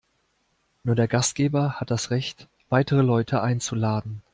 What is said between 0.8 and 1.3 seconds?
Nur der